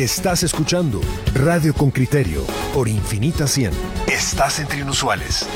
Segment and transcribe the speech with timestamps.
[0.00, 0.98] Estás escuchando
[1.34, 3.70] Radio con Criterio por Infinita 100.
[4.06, 5.46] Estás entre inusuales.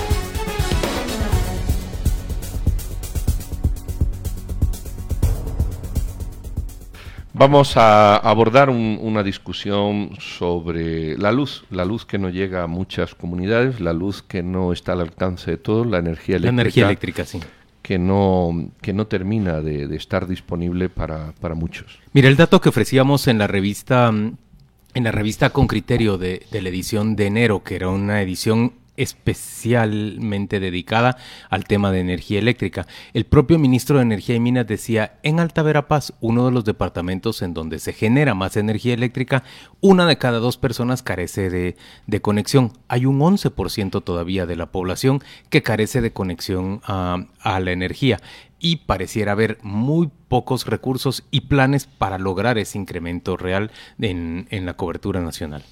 [7.33, 13.15] Vamos a abordar una discusión sobre la luz, la luz que no llega a muchas
[13.15, 16.55] comunidades, la luz que no está al alcance de todos, la energía eléctrica.
[16.57, 17.41] La energía eléctrica, sí.
[17.85, 21.99] Que no, que no termina de, estar disponible para, para, muchos.
[22.15, 26.63] Mira, el dato que ofrecíamos en la revista, en la revista Con Criterio de, de
[26.63, 31.17] la edición de enero, que era una edición especialmente dedicada
[31.51, 32.87] al tema de energía eléctrica.
[33.13, 37.43] El propio ministro de Energía y Minas decía, en Alta Verapaz, uno de los departamentos
[37.43, 39.45] en donde se genera más energía eléctrica,
[39.81, 42.73] una de cada dos personas carece de, conexión.
[42.89, 48.21] Hay un 11% todavía de la población que carece de conexión a, la energía
[48.59, 54.75] y pareciera haber muy pocos recursos y planes para lograr ese incremento real en la
[54.75, 55.63] cobertura nacional.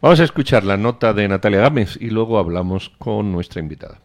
[0.00, 4.00] Vamos a escuchar la nota de Natalia Gámez y luego hablamos con nuestra invitada.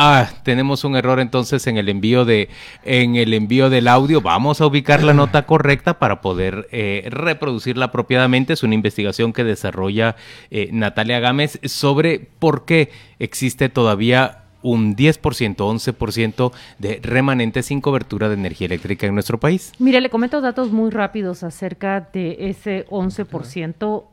[0.00, 2.48] Ah, tenemos un error entonces en el envío de
[2.84, 4.20] en el envío del audio.
[4.20, 8.52] Vamos a ubicar la nota correcta para poder eh, reproducirla apropiadamente.
[8.52, 10.14] Es una investigación que desarrolla
[10.52, 18.28] eh, Natalia Gámez sobre por qué existe todavía un 10%, 11% de remanentes sin cobertura
[18.28, 19.72] de energía eléctrica en nuestro país.
[19.78, 24.04] Mire, le comento datos muy rápidos acerca de ese 11%.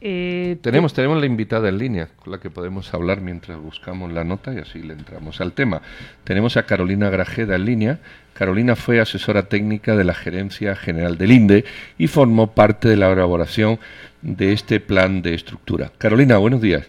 [0.00, 4.24] Eh, tenemos, tenemos la invitada en línea con la que podemos hablar mientras buscamos la
[4.24, 5.82] nota y así le entramos al tema.
[6.24, 7.98] Tenemos a Carolina Grajeda en línea.
[8.34, 11.64] Carolina fue asesora técnica de la Gerencia General del INDE
[11.98, 13.78] y formó parte de la elaboración
[14.22, 15.92] de este plan de estructura.
[15.98, 16.86] Carolina, buenos días.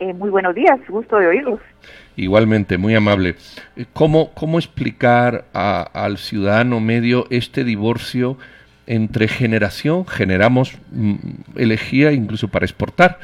[0.00, 1.60] Eh, muy buenos días, gusto de oírlos.
[2.16, 3.34] Igualmente, muy amable.
[3.76, 8.36] Eh, ¿Cómo, cómo explicar al ciudadano medio este divorcio?
[8.88, 11.14] entre generación, generamos mm,
[11.56, 13.18] elegía incluso para exportar,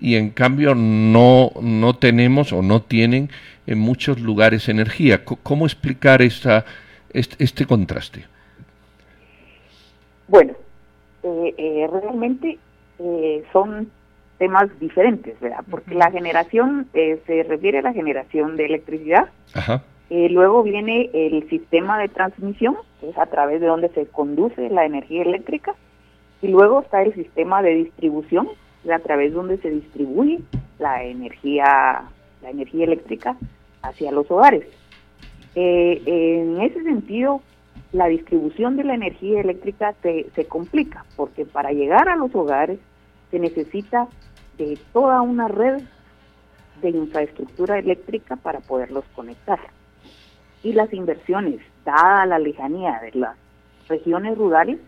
[0.00, 3.28] y en cambio no, no tenemos o no tienen
[3.66, 5.24] en muchos lugares energía.
[5.24, 6.64] ¿Cómo explicar esta,
[7.12, 8.24] este, contraste?
[10.28, 10.54] Bueno,
[11.24, 12.58] eh, eh, realmente
[13.00, 13.90] eh, son
[14.40, 15.62] temas diferentes, ¿verdad?
[15.70, 19.28] Porque la generación se refiere a la generación de electricidad.
[19.54, 19.82] Ajá.
[20.08, 24.70] Eh, luego viene el sistema de transmisión, que es a través de donde se conduce
[24.70, 25.74] la energía eléctrica.
[26.40, 28.48] Y luego está el sistema de distribución,
[28.90, 30.40] a través de donde se distribuye
[30.78, 32.04] la energía,
[32.40, 33.36] la energía eléctrica
[33.82, 34.64] hacia los hogares.
[35.54, 37.42] Eh, en ese sentido,
[37.92, 42.78] la distribución de la energía eléctrica se, se complica, porque para llegar a los hogares
[43.30, 44.08] se necesita
[44.58, 45.82] de toda una red
[46.82, 49.58] de infraestructura eléctrica para poderlos conectar.
[50.62, 53.36] Y las inversiones, dada la lejanía de las
[53.88, 54.78] regiones rurales,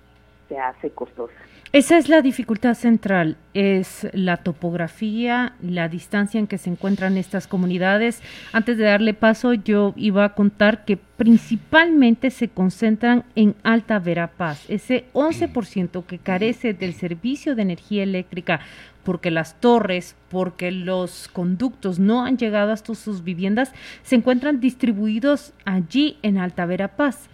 [0.52, 1.32] se hace costosa.
[1.72, 7.46] Esa es la dificultad central, es la topografía, la distancia en que se encuentran estas
[7.46, 8.22] comunidades.
[8.52, 14.68] Antes de darle paso, yo iba a contar que principalmente se concentran en Alta Verapaz,
[14.68, 18.60] ese 11% que carece del servicio de energía eléctrica
[19.02, 25.54] porque las torres, porque los conductos no han llegado hasta sus viviendas, se encuentran distribuidos
[25.64, 27.30] allí en Alta Verapaz.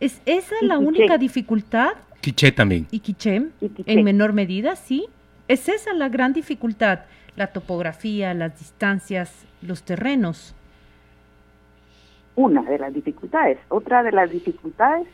[0.00, 1.92] ¿Es esa la única dificultad?
[2.20, 2.86] Quiché también.
[2.90, 3.42] ¿Y Quiché?
[3.86, 5.06] En menor medida, sí.
[5.46, 7.00] ¿Es esa la gran dificultad?
[7.36, 10.54] La topografía, las distancias, los terrenos.
[12.34, 13.58] Una de las dificultades.
[13.68, 15.06] Otra de las dificultades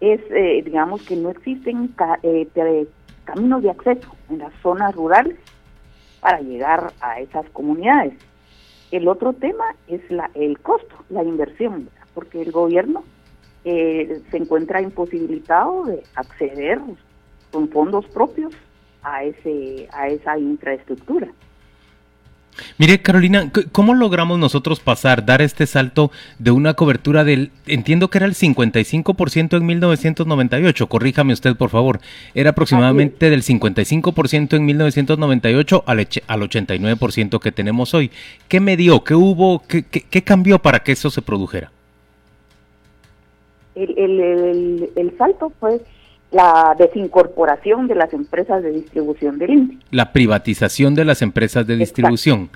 [0.00, 2.86] es, eh, digamos, que no existen eh,
[3.24, 5.36] caminos de acceso en las zonas rurales
[6.20, 8.14] para llegar a esas comunidades.
[8.90, 13.04] El otro tema es la, el costo, la inversión, porque el gobierno
[13.70, 16.80] eh, se encuentra imposibilitado de acceder
[17.52, 18.54] con fondos propios
[19.02, 21.28] a ese a esa infraestructura.
[22.78, 28.18] Mire, Carolina, ¿cómo logramos nosotros pasar, dar este salto de una cobertura del, entiendo que
[28.18, 32.00] era el 55% en 1998, corríjame usted por favor,
[32.34, 38.10] era aproximadamente del 55% en 1998 al, al 89% que tenemos hoy.
[38.48, 39.04] ¿Qué me dio?
[39.04, 39.62] ¿Qué hubo?
[39.66, 41.70] ¿Qué, qué, cambió para que eso se produjera?
[43.78, 45.80] El, el, el salto fue
[46.30, 49.78] la desincorporación de las empresas de distribución del INDE.
[49.90, 52.50] La privatización de las empresas de distribución.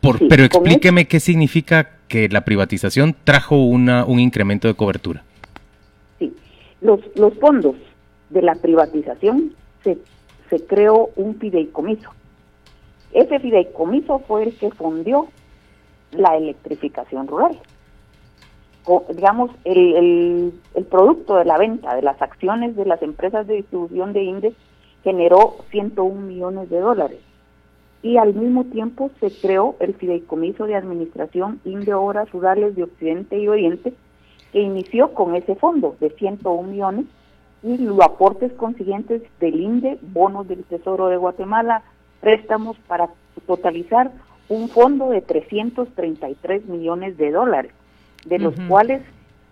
[0.00, 5.22] Por, pero explíqueme qué significa que la privatización trajo una, un incremento de cobertura.
[6.18, 6.34] Sí,
[6.82, 7.76] los, los fondos
[8.28, 9.96] de la privatización se,
[10.50, 12.10] se creó un fideicomiso.
[13.12, 15.28] Ese fideicomiso fue el que fundió
[16.10, 17.58] la electrificación rural
[19.10, 24.12] digamos, el, el, producto de la venta de las acciones de las empresas de distribución
[24.12, 24.54] de INDES
[25.02, 27.18] generó 101 millones de dólares.
[28.02, 33.38] Y al mismo tiempo se creó el Fideicomiso de Administración de Obras Rurales de Occidente
[33.38, 33.94] y Oriente,
[34.52, 37.06] que inició con ese fondo de 101 millones
[37.62, 41.82] y los aportes consiguientes del INDE, bonos del Tesoro de Guatemala,
[42.20, 43.08] préstamos para
[43.46, 44.12] totalizar
[44.48, 47.72] un fondo de 333 millones de dólares,
[48.24, 49.02] de los cuales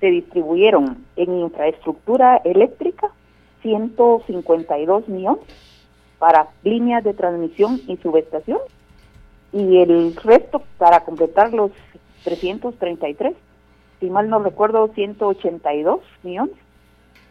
[0.01, 3.09] se distribuyeron en infraestructura eléctrica
[3.63, 5.45] 152 millones
[6.19, 8.59] para líneas de transmisión y subestación
[9.53, 11.71] y el resto para completar los
[12.25, 13.35] 333,
[14.01, 16.55] si mal no recuerdo, 182 millones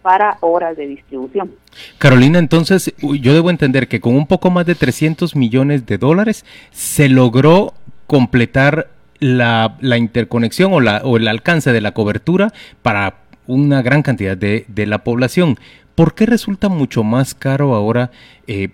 [0.02, 1.52] para horas de distribución.
[1.98, 6.46] Carolina, entonces yo debo entender que con un poco más de 300 millones de dólares
[6.72, 7.74] se logró
[8.08, 8.90] completar
[9.22, 12.52] la, interconexión o, la, o el alcance de la cobertura
[12.82, 15.58] para una gran cantidad de, de la población.
[15.96, 18.12] ¿Por qué resulta mucho más caro ahora
[18.48, 18.70] eh,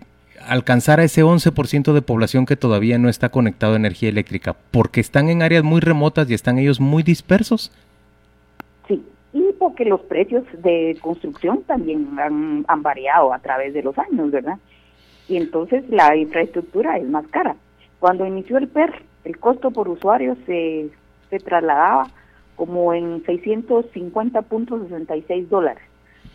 [0.47, 4.55] alcanzar a ese 11% de población que todavía no está conectado a energía eléctrica?
[4.71, 7.71] ¿Porque están en áreas muy remotas y están ellos muy dispersos?
[8.87, 9.03] Sí,
[9.33, 14.31] y porque los precios de construcción también han, han variado a través de los años,
[14.31, 14.57] ¿verdad?
[15.27, 17.57] Y entonces la infraestructura es más cara.
[17.99, 20.91] Cuando inició el PER, el costo por usuario se,
[21.29, 22.07] se trasladaba
[22.55, 25.83] como en 650.66 dólares.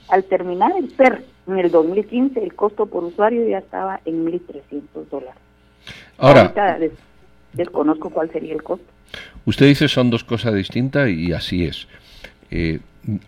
[0.09, 5.07] Al terminar el PER en el 2015, el costo por usuario ya estaba en 1.300
[5.11, 5.41] dólares.
[6.19, 6.53] Ahora,
[7.55, 8.85] desconozco cuál sería el costo.
[9.47, 11.89] Usted dice son dos cosas distintas y así es.
[12.51, 12.81] Eh,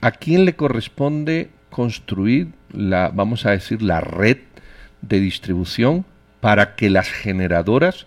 [0.03, 4.37] ¿A quién le corresponde construir la, vamos a decir, la red
[5.01, 6.05] de distribución
[6.41, 8.07] para que las generadoras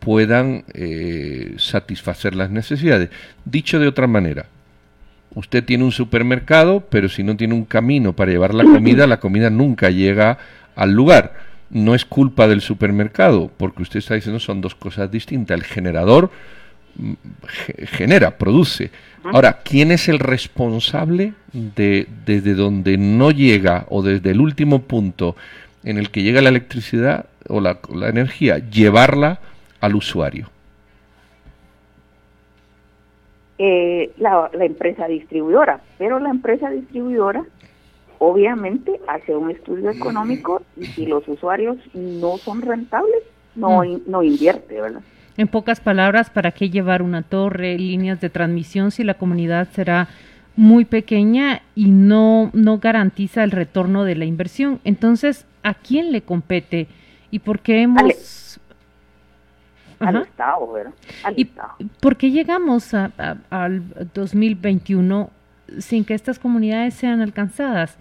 [0.00, 3.10] puedan eh, satisfacer las necesidades?
[3.44, 4.46] Dicho de otra manera,
[5.34, 9.20] usted tiene un supermercado, pero si no tiene un camino para llevar la comida, la
[9.20, 10.38] comida nunca llega
[10.74, 11.34] al lugar.
[11.70, 15.56] No es culpa del supermercado, porque usted está diciendo son dos cosas distintas.
[15.56, 16.30] El generador
[16.96, 17.12] mm,
[17.86, 18.90] genera, produce.
[19.22, 25.36] Ahora, ¿quién es el responsable de desde donde no llega o desde el último punto
[25.84, 29.40] en el que llega la electricidad o la, la energía, llevarla
[29.80, 30.48] al usuario?
[33.58, 37.44] Eh, la, empresa distribuidora, pero la empresa distribuidora
[38.18, 43.22] obviamente hace un estudio económico y si los usuarios no son rentables,
[43.54, 44.02] no, mm.
[44.06, 45.02] no invierte, ¿verdad?
[45.36, 50.08] En pocas palabras, ¿para qué llevar una torre, líneas de transmisión si la comunidad será
[50.56, 54.80] muy pequeña y no, no garantiza el retorno de la inversión?
[54.84, 56.88] Entonces, ¿a quién le compete?
[57.30, 58.39] ¿Y por qué hemos
[60.00, 60.92] al Estado, ¿verdad?
[61.36, 61.44] ¿Y
[62.00, 65.30] ¿Por qué llegamos al 2021
[65.78, 67.98] sin que estas comunidades sean alcanzadas?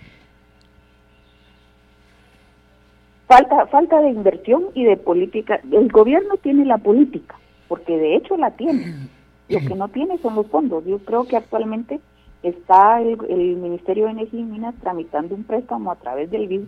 [3.28, 5.60] Falta, falta de inversión y de política.
[5.72, 7.36] El gobierno tiene la política,
[7.68, 9.08] porque de hecho la tiene.
[9.50, 10.86] Lo que no tiene son los fondos.
[10.86, 12.00] Yo creo que actualmente
[12.44, 16.62] está el, el Ministerio de Energía y Minas tramitando un préstamo a través del BID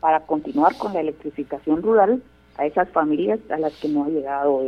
[0.00, 2.22] para continuar con la electrificación rural
[2.56, 4.62] a esas familias a las que no ha llegado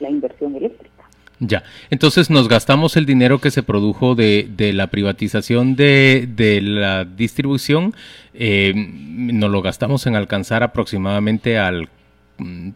[0.00, 0.94] la inversión eléctrica.
[1.40, 6.60] Ya, entonces nos gastamos el dinero que se produjo de, de la privatización de, de
[6.60, 7.94] la distribución,
[8.34, 11.88] eh, nos lo gastamos en alcanzar aproximadamente al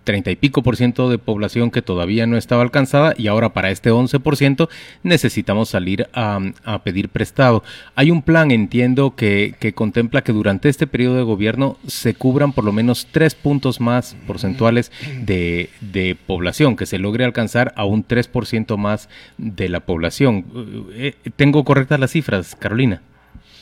[0.04, 3.70] treinta y pico por ciento de población que todavía no estaba alcanzada y ahora para
[3.70, 4.68] este 11 por ciento
[5.02, 6.40] necesitamos salir a,
[6.84, 7.62] pedir prestado.
[7.94, 12.52] Hay un plan, entiendo, que, que, contempla que durante este periodo de gobierno se cubran
[12.52, 14.90] por lo menos tres puntos más porcentuales
[15.20, 19.80] de, de población, que se logre alcanzar a un 3 por ciento más de la
[19.80, 20.44] población.
[20.92, 23.02] Eh, eh, ¿Tengo correctas las cifras, Carolina?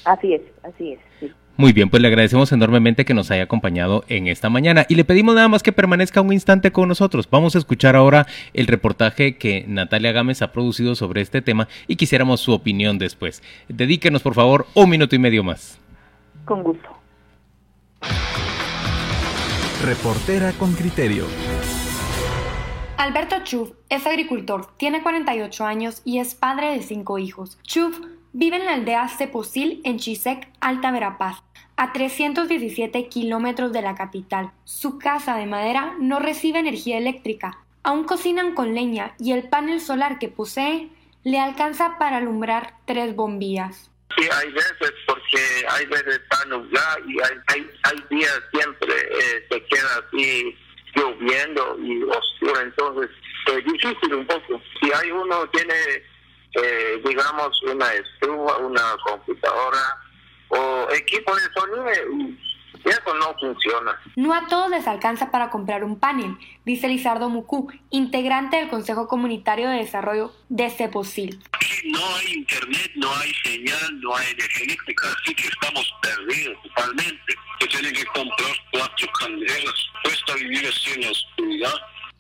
[0.04, 1.33] Así es, así es.
[1.61, 5.05] Muy bien, pues le agradecemos enormemente que nos haya acompañado en esta mañana y le
[5.05, 7.29] pedimos nada más que permanezca un instante con nosotros.
[7.31, 11.97] Vamos a escuchar ahora el reportaje que Natalia Gámez ha producido sobre este tema y
[11.97, 13.43] quisiéramos su opinión después.
[13.69, 15.79] Dedíquenos, por favor, un minuto y medio más.
[16.47, 16.88] Con gusto.
[19.85, 21.26] Reportera con criterio.
[22.97, 27.59] Alberto Chuf es agricultor, tiene 48 años y es padre de cinco hijos.
[27.64, 28.00] Chuf
[28.33, 31.43] vive en la aldea Ceposil en Chisec, Alta Verapaz
[31.81, 34.53] a 317 kilómetros de la capital.
[34.65, 37.57] Su casa de madera no recibe energía eléctrica.
[37.83, 40.91] Aún cocinan con leña y el panel solar que posee
[41.25, 43.91] le alcanza para alumbrar tres bombillas.
[44.15, 49.65] Sí, hay veces porque hay veces está nublado y hay, hay, días siempre eh, se
[49.65, 50.55] queda así
[50.95, 53.09] lloviendo y oscuro, entonces
[53.47, 54.61] es difícil un poco.
[54.83, 55.75] Si hay uno tiene,
[56.63, 59.97] eh, digamos, una estufa, una computadora,
[60.50, 61.87] o equipo de sonido
[62.85, 63.99] Eso no funciona.
[64.16, 69.07] No a todos les alcanza para comprar un panel, dice Lizardo Mucú, integrante del Consejo
[69.09, 71.42] Comunitario de Desarrollo de Ceposil.
[71.85, 77.35] No hay internet, no hay señal, no hay energía eléctrica, así que estamos perdidos totalmente.
[77.61, 81.75] Se tienen que comprar cuatro candelas, cuesta vivir así en la oscuridad.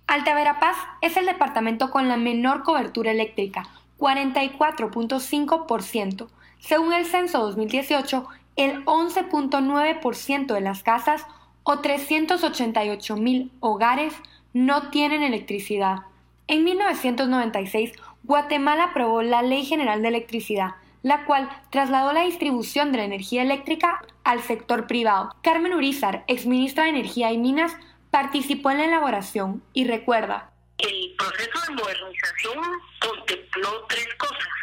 [0.06, 3.68] Alta Verapaz es el departamento con la menor cobertura eléctrica,
[3.98, 6.28] 44.5%.
[6.60, 8.26] Según el censo 2018,
[8.56, 11.26] el 11.9% de las casas
[11.62, 14.14] o 388 mil hogares
[14.52, 16.00] no tienen electricidad.
[16.46, 17.92] En 1996,
[18.24, 23.42] Guatemala aprobó la Ley General de Electricidad, la cual trasladó la distribución de la energía
[23.42, 25.34] eléctrica al sector privado.
[25.42, 27.76] Carmen Urizar, exministra de Energía y Minas,
[28.10, 30.50] participó en la elaboración y recuerda.
[30.78, 32.64] El proceso de modernización
[33.00, 34.59] contempló tres cosas.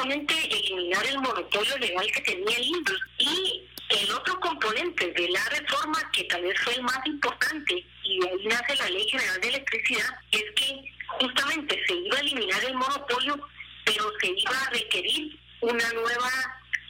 [0.00, 5.44] Justamente eliminar el monopolio legal que tenía el INDUS y el otro componente de la
[5.50, 9.48] reforma, que tal vez fue el más importante, y ahí nace la Ley General de
[9.48, 13.46] Electricidad, es que justamente se iba a eliminar el monopolio,
[13.84, 16.30] pero se iba a requerir una nueva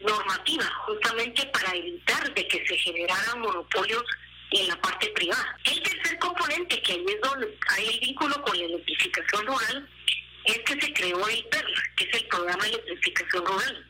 [0.02, 4.04] normativa, justamente para evitar de que se generaran monopolios
[4.52, 5.58] en la parte privada.
[5.64, 9.88] El tercer componente, que ahí es donde hay el vínculo con la electrificación rural,
[10.50, 11.66] es que se creó el PER,
[11.96, 13.86] que es el Programa de Electrificación Rural.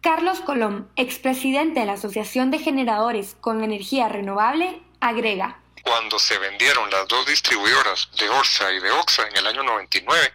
[0.00, 5.60] Carlos Colón, expresidente de la Asociación de Generadores con Energía Renovable, agrega.
[5.82, 10.32] Cuando se vendieron las dos distribuidoras de Orsa y de Oxa en el año 99,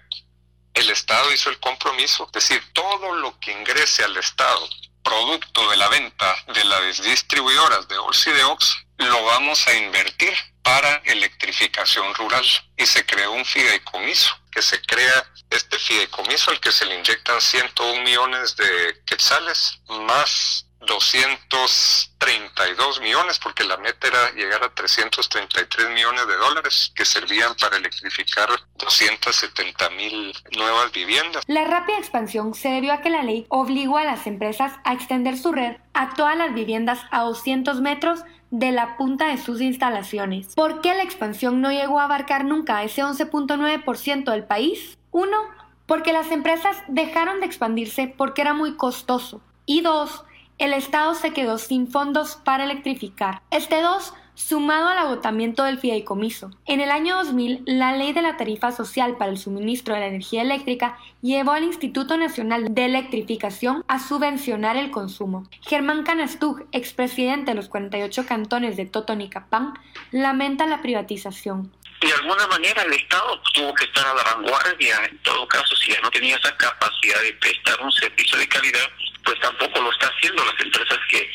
[0.74, 4.67] el Estado hizo el compromiso, es decir, todo lo que ingrese al Estado,
[5.03, 9.75] producto de la venta de las distribuidoras de Orsa y de Oxa, lo vamos a
[9.75, 10.33] invertir
[10.69, 12.45] para electrificación rural.
[12.77, 17.41] Y se creó un fideicomiso, que se crea este fideicomiso al que se le inyectan
[17.41, 26.27] 101 millones de quetzales, más 232 millones, porque la meta era llegar a 333 millones
[26.27, 31.43] de dólares que servían para electrificar 270 mil nuevas viviendas.
[31.47, 35.35] La rápida expansión se debió a que la ley obligó a las empresas a extender
[35.38, 38.19] su red a todas las viviendas a 200 metros
[38.51, 40.56] de la punta de sus instalaciones.
[40.56, 44.98] ¿Por qué la expansión no llegó a abarcar nunca ese 11.9% del país?
[45.12, 45.38] Uno,
[45.86, 49.41] porque las empresas dejaron de expandirse porque era muy costoso.
[49.65, 50.24] Y dos,
[50.58, 53.41] el Estado se quedó sin fondos para electrificar.
[53.51, 56.50] Este dos, sumado al agotamiento del fideicomiso.
[56.65, 60.08] En el año 2000, la ley de la tarifa social para el suministro de la
[60.08, 65.48] energía eléctrica llevó al Instituto Nacional de Electrificación a subvencionar el consumo.
[65.67, 69.74] Germán Canastug, expresidente de los 48 cantones de Totonicapán,
[70.12, 71.72] lamenta la privatización.
[72.00, 75.91] De alguna manera el Estado tuvo que estar a la vanguardia, en todo caso, si
[75.91, 78.89] ya no tenía esa capacidad de prestar un servicio de calidad,
[79.25, 81.29] pues tampoco lo está haciendo las empresas que,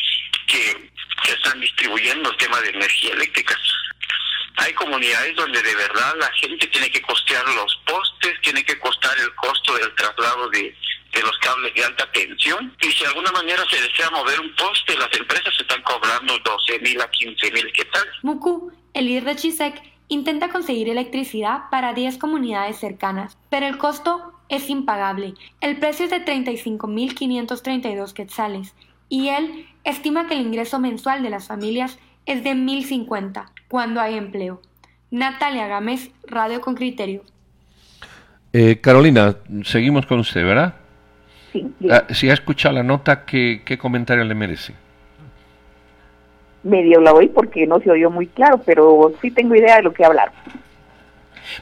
[0.47, 0.94] que
[1.25, 3.59] que están distribuyendo el tema de energía eléctrica.
[4.57, 9.19] Hay comunidades donde de verdad la gente tiene que costear los postes, tiene que costar
[9.19, 10.77] el costo del traslado de,
[11.13, 12.77] de los cables de alta tensión.
[12.81, 16.79] Y si de alguna manera se desea mover un poste, las empresas están cobrando 12
[16.81, 17.73] mil a 15 mil.
[17.73, 18.05] ¿Qué tal?
[18.23, 24.35] Muku, el líder de Chisec, intenta conseguir electricidad para 10 comunidades cercanas, pero el costo
[24.49, 25.35] es impagable.
[25.61, 28.75] El precio es de 35.532 quetzales
[29.09, 34.17] y él estima que el ingreso mensual de las familias es de 1.050 cuando hay
[34.17, 34.61] empleo.
[35.11, 37.23] Natalia Gámez, Radio con Criterio.
[38.53, 40.75] Eh, Carolina, seguimos con usted, ¿verdad?
[41.53, 41.67] Sí.
[41.91, 44.75] Ah, si ha escuchado la nota, ¿qué, ¿qué comentario le merece?
[46.63, 49.93] Medio la oí porque no se oyó muy claro, pero sí tengo idea de lo
[49.93, 50.33] que hablar.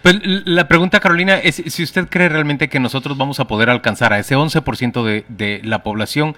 [0.00, 4.12] Pues la pregunta, Carolina, es si usted cree realmente que nosotros vamos a poder alcanzar
[4.12, 6.36] a ese 11% de, de la población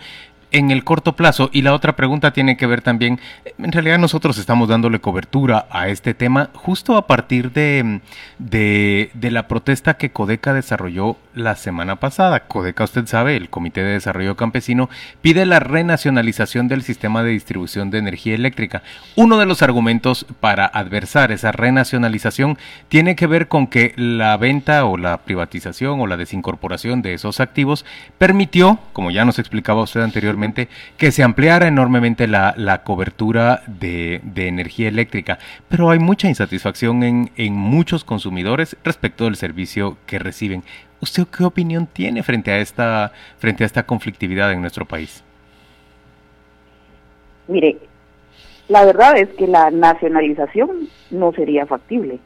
[0.54, 1.50] en el corto plazo.
[1.52, 3.18] Y la otra pregunta tiene que ver también,
[3.58, 8.00] en realidad nosotros estamos dándole cobertura a este tema justo a partir de,
[8.38, 12.46] de, la protesta que Codeca desarrolló la semana pasada.
[12.46, 14.88] Codeca, usted sabe, el Comité de Desarrollo Campesino
[15.22, 18.84] pide la renacionalización del sistema de distribución de energía eléctrica.
[19.16, 22.58] Uno de los argumentos para adversar esa renacionalización
[22.88, 27.40] tiene que ver con que la venta o la privatización o la desincorporación de esos
[27.40, 27.84] activos
[28.18, 30.43] permitió, como ya nos explicaba usted anteriormente,
[30.96, 37.54] que se ampliara enormemente la, cobertura de, energía eléctrica, pero hay mucha insatisfacción en, en
[37.54, 40.62] muchos consumidores respecto del servicio que reciben.
[41.00, 45.22] ¿Usted qué opinión tiene frente a esta, frente a esta conflictividad en nuestro país?
[47.46, 47.78] Mire,
[48.68, 52.18] la verdad es que la nacionalización no sería factible,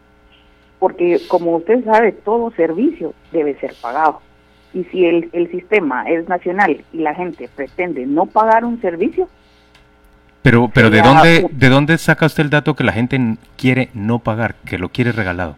[0.78, 4.20] porque como usted sabe, todo servicio debe ser pagado.
[4.74, 9.28] Y si el, el sistema es nacional y la gente pretende no pagar un servicio,
[10.42, 13.18] Pero, pero ¿de dónde, ¿de dónde saca usted el dato que la gente
[13.56, 15.56] quiere no pagar, que lo quiere regalado?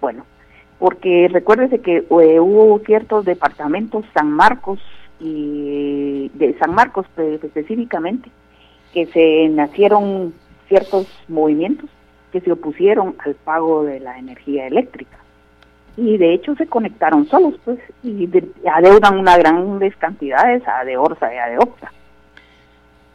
[0.00, 0.24] Bueno,
[0.78, 4.80] porque recuérdese que eh, hubo ciertos departamentos, San Marcos
[5.20, 8.30] y de San Marcos pues, específicamente,
[8.92, 10.32] que se nacieron
[10.68, 11.88] ciertos movimientos
[12.32, 15.18] que se opusieron al pago de la energía eléctrica.
[16.00, 18.28] Y de hecho se conectaron solos, pues, y
[18.72, 21.92] adeudan una gran cantidades a de Orsa y a de Oxa.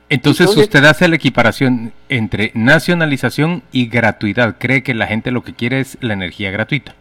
[0.10, 4.58] Entonces, usted hace la equiparación entre nacionalización y gratuidad.
[4.60, 6.94] ¿Cree que la gente lo que quiere es la energía gratuita?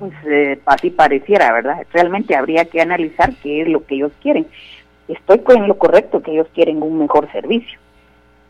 [0.00, 1.86] Pues eh, así pareciera, ¿verdad?
[1.92, 4.48] Realmente habría que analizar qué es lo que ellos quieren.
[5.06, 7.78] Estoy con lo correcto que ellos quieren un mejor servicio,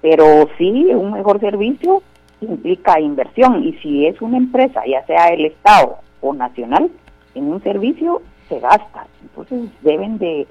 [0.01, 2.03] pero sí, un mejor servicio
[2.41, 6.91] implica inversión y si es una empresa, ya sea el Estado o nacional,
[7.35, 9.07] en un servicio se gasta.
[9.23, 10.47] Entonces deben de,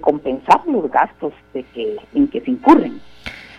[0.00, 3.00] compensar los gastos de que, en que se incurren.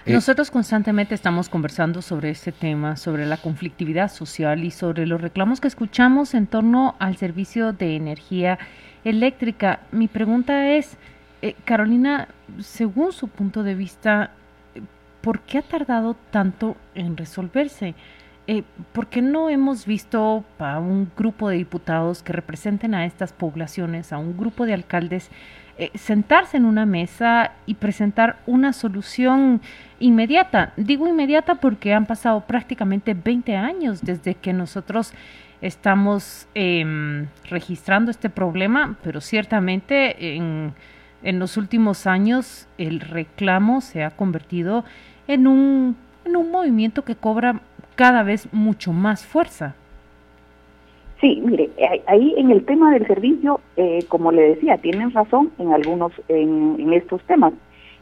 [0.06, 5.22] Eh, Nosotros constantemente estamos conversando sobre este tema, sobre la conflictividad social y sobre los
[5.22, 8.60] reclamos que escuchamos en torno al servicio de energía
[9.04, 9.82] eléctrica.
[9.92, 10.98] Mi pregunta es,
[11.42, 12.30] eh, Carolina,
[12.60, 14.32] según su punto de vista,
[15.28, 17.96] ¿por qué ha tardado tanto en resolverse?
[18.48, 23.34] Eh, ¿Por qué no hemos visto a un grupo de diputados que representen a estas
[23.34, 25.30] poblaciones, a un grupo de alcaldes,
[25.78, 29.60] eh, sentarse en una mesa y presentar una solución
[30.00, 30.72] inmediata.
[30.78, 35.12] Digo inmediata porque han pasado prácticamente 20 años desde que nosotros
[35.60, 40.74] estamos em, registrando este problema, pero ciertamente en,
[41.22, 47.16] en, los últimos años el reclamo se ha convertido en un, en un movimiento que
[47.16, 47.62] cobra
[47.96, 49.76] cada vez mucho más fuerza.
[51.20, 51.72] Sí, mire,
[52.06, 56.94] ahí en el tema del servicio, eh, como le decía, tienen razón en algunos, en,
[56.94, 57.54] estos temas.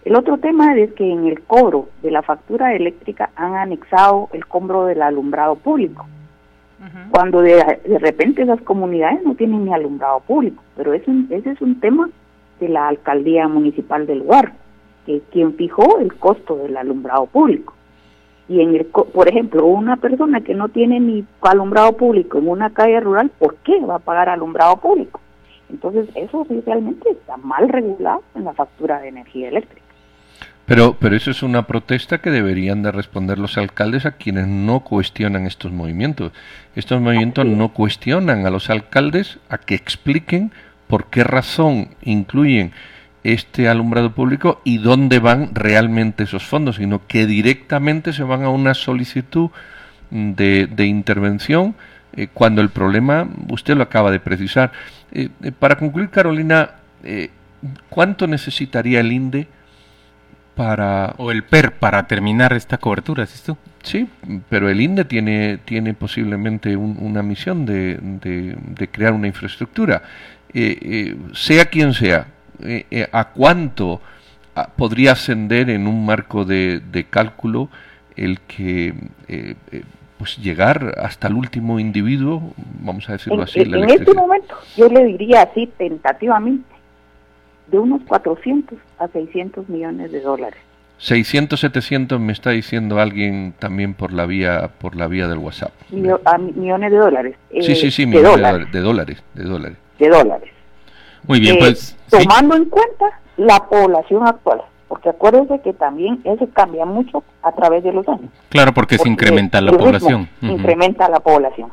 [0.04, 4.46] El otro tema es que en el cobro de la factura eléctrica han anexado el
[4.46, 6.06] cobro del alumbrado público.
[7.10, 7.64] Cuando de,
[8.00, 12.10] repente esas comunidades no tienen ni alumbrado público, pero es ese es un tema
[12.60, 14.54] de la alcaldía municipal del lugar,
[15.06, 17.74] que quien fijó el costo del alumbrado público
[18.48, 22.70] y en el, por ejemplo, una persona que no tiene ni alumbrado público en una
[22.70, 25.20] calle rural, ¿por qué va a pagar alumbrado público?
[25.70, 29.82] Entonces, eso realmente está mal regulado en la factura de energía eléctrica.
[30.68, 34.82] Pero, pero eso es una protesta que deberían de responder los alcaldes a quienes no
[34.82, 36.32] cuestionan estos movimientos.
[36.76, 40.52] Estos movimientos no cuestionan a los alcaldes a que expliquen
[40.88, 42.72] por qué razón incluyen
[43.26, 48.50] este alumbrado público y dónde van realmente esos fondos, sino que directamente se van a
[48.50, 49.50] una solicitud
[50.12, 51.74] de, intervención
[52.16, 54.72] eh, cuando el problema, usted lo acaba de precisar.
[55.12, 56.76] Eh, eh, para concluir, Carolina,
[57.90, 59.48] ¿cuánto necesitaría el INDE
[60.54, 61.16] para...
[61.18, 63.58] O el PER para terminar esta cobertura, ¿es esto?
[63.82, 64.08] Sí,
[64.50, 70.04] pero el INDE tiene, tiene posiblemente una misión de, de, crear una infraestructura.
[71.34, 72.28] sea quien sea,
[72.64, 74.02] eh, eh, a cuánto
[74.56, 77.70] ah, podría ascender en un marco de, cálculo
[78.16, 78.94] el que
[79.28, 79.56] eh,
[80.18, 83.62] pues llegar hasta el último individuo, vamos a decirlo así.
[83.62, 86.74] En, en este momento yo le diría así tentativamente,
[87.68, 90.60] de unos 400 a 600 millones de dólares.
[90.98, 95.72] 600, 700 me está diciendo alguien también por la vía por la vía del WhatsApp.
[95.92, 97.36] millones de dólares.
[97.62, 99.78] sí, sí, sí, millones de dólares, de dólares.
[100.00, 100.55] De dólares.
[101.28, 101.96] Muy bien, pues.
[102.10, 107.84] Tomando en cuenta la población actual, porque acuérdense que también eso cambia mucho a través
[107.84, 108.30] de los años.
[108.50, 110.30] Claro, porque, se incrementa la población.
[110.42, 111.72] Incrementa la población.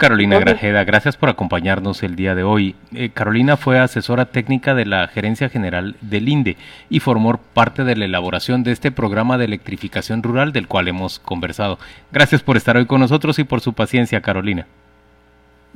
[0.00, 2.74] Carolina Grajeda, gracias por acompañarnos el día de hoy.
[2.94, 6.56] Eh, Carolina fue asesora técnica de la Gerencia General del INDE
[6.88, 11.18] y formó parte de la elaboración de este programa de electrificación rural del cual hemos
[11.18, 11.78] conversado.
[12.12, 14.66] Gracias por estar hoy con nosotros y por su paciencia, Carolina.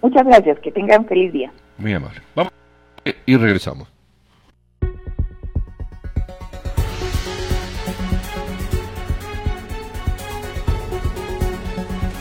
[0.00, 1.52] Muchas gracias, que tengan un feliz día.
[1.76, 2.22] Muy amable.
[2.34, 2.53] Vamos
[3.26, 3.93] y regresamos.